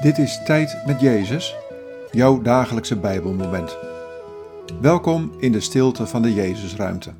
[0.00, 1.56] Dit is Tijd met Jezus,
[2.10, 3.78] jouw dagelijkse Bijbelmoment.
[4.80, 7.14] Welkom in de stilte van de Jezusruimte.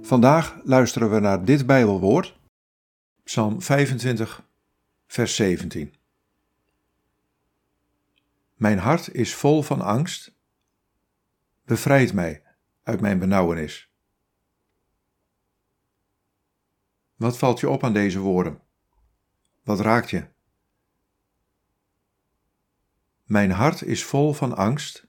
[0.00, 2.38] Vandaag luisteren we naar dit Bijbelwoord,
[3.24, 4.44] Psalm 25,
[5.06, 5.94] vers 17.
[8.54, 10.34] Mijn hart is vol van angst.
[11.64, 12.42] Bevrijd mij
[12.82, 13.90] uit mijn benauwenis.
[17.16, 18.70] Wat valt je op aan deze woorden?
[19.62, 20.24] Wat raakt je?
[23.22, 25.06] Mijn hart is vol van angst.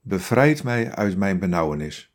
[0.00, 2.12] Bevrijd mij uit mijn benauwenis.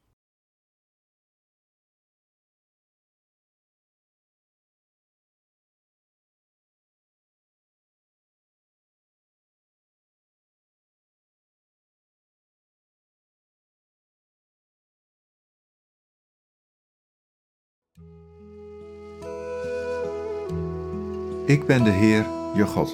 [21.45, 22.89] Ik ben de Heer, je God.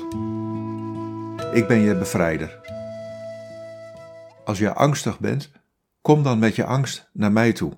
[1.55, 2.59] Ik ben je bevrijder.
[4.45, 5.51] Als je angstig bent,
[6.01, 7.77] kom dan met je angst naar mij toe.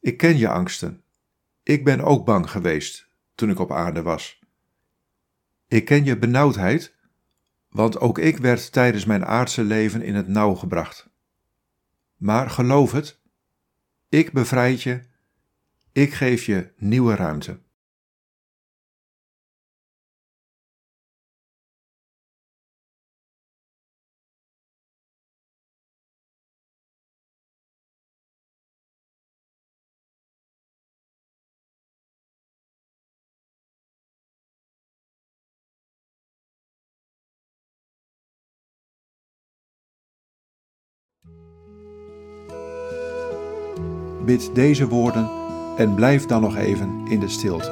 [0.00, 1.02] Ik ken je angsten.
[1.62, 4.40] Ik ben ook bang geweest toen ik op aarde was.
[5.68, 6.94] Ik ken je benauwdheid,
[7.68, 11.08] want ook ik werd tijdens mijn aardse leven in het nauw gebracht.
[12.16, 13.20] Maar geloof het,
[14.08, 15.02] ik bevrijd je,
[15.92, 17.66] ik geef je nieuwe ruimte.
[44.28, 45.30] Bid deze woorden
[45.76, 47.70] en blijf dan nog even in de stilte.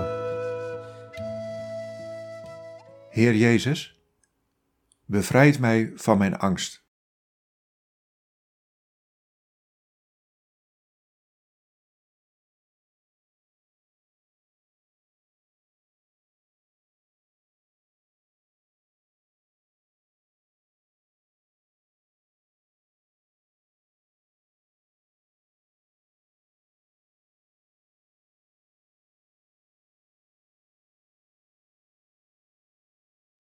[3.11, 4.00] Heer Jezus,
[5.05, 6.86] bevrijd mij van mijn angst.